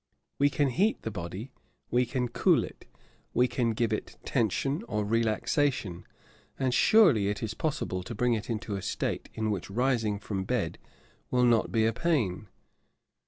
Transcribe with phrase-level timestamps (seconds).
[0.39, 1.51] We can heat the body,
[1.91, 2.85] we can cool it;
[3.35, 6.07] we can give it tension or relaxation;
[6.57, 10.43] and surely it is possible to bring it into a state in which rising from
[10.43, 10.79] bed
[11.29, 12.47] will not be a pain.